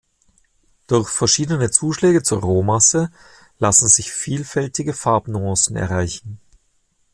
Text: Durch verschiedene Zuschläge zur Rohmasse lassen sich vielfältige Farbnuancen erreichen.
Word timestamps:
Durch 0.87 1.09
verschiedene 1.09 1.69
Zuschläge 1.69 2.23
zur 2.23 2.39
Rohmasse 2.41 3.11
lassen 3.59 3.87
sich 3.87 4.11
vielfältige 4.11 4.93
Farbnuancen 4.93 5.75
erreichen. 5.75 6.39